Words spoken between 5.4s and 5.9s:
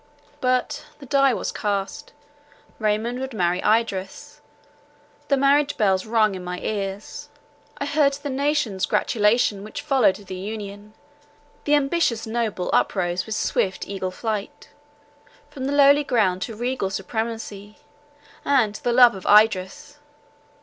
marriage